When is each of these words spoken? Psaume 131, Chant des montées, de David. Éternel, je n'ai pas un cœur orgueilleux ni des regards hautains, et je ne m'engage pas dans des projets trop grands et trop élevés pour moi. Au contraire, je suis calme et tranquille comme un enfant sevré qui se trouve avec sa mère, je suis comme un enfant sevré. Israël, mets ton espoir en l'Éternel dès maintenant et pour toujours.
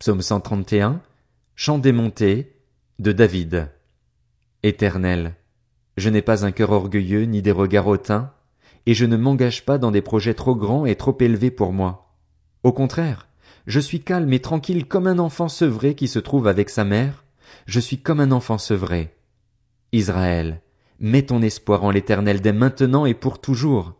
Psaume 0.00 0.22
131, 0.22 1.00
Chant 1.54 1.78
des 1.78 1.92
montées, 1.92 2.56
de 2.98 3.12
David. 3.12 3.68
Éternel, 4.64 5.34
je 5.96 6.10
n'ai 6.10 6.20
pas 6.20 6.44
un 6.44 6.50
cœur 6.50 6.72
orgueilleux 6.72 7.22
ni 7.22 7.42
des 7.42 7.52
regards 7.52 7.86
hautains, 7.86 8.32
et 8.86 8.94
je 8.94 9.06
ne 9.06 9.16
m'engage 9.16 9.64
pas 9.64 9.78
dans 9.78 9.92
des 9.92 10.02
projets 10.02 10.34
trop 10.34 10.56
grands 10.56 10.84
et 10.84 10.96
trop 10.96 11.16
élevés 11.20 11.52
pour 11.52 11.72
moi. 11.72 12.16
Au 12.64 12.72
contraire, 12.72 13.28
je 13.66 13.78
suis 13.78 14.00
calme 14.00 14.32
et 14.32 14.40
tranquille 14.40 14.86
comme 14.86 15.06
un 15.06 15.20
enfant 15.20 15.48
sevré 15.48 15.94
qui 15.94 16.08
se 16.08 16.18
trouve 16.18 16.48
avec 16.48 16.70
sa 16.70 16.84
mère, 16.84 17.24
je 17.66 17.78
suis 17.78 17.98
comme 17.98 18.20
un 18.20 18.32
enfant 18.32 18.58
sevré. 18.58 19.14
Israël, 19.92 20.60
mets 20.98 21.26
ton 21.26 21.40
espoir 21.40 21.84
en 21.84 21.92
l'Éternel 21.92 22.40
dès 22.40 22.52
maintenant 22.52 23.06
et 23.06 23.14
pour 23.14 23.40
toujours. 23.40 23.94